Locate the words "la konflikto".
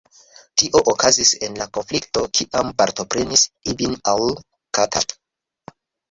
1.59-2.23